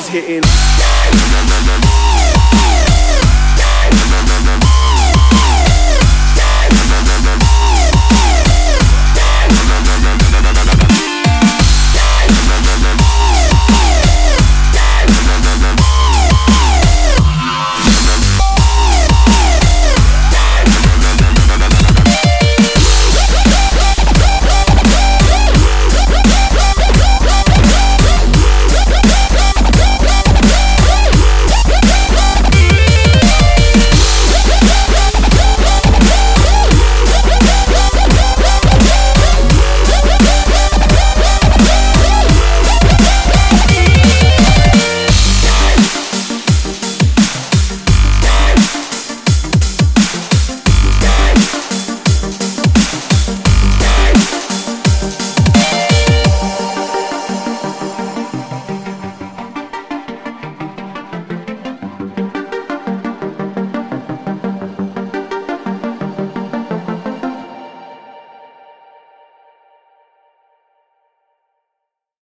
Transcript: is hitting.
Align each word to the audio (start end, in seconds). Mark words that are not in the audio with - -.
is 0.00 0.08
hitting. 0.08 1.99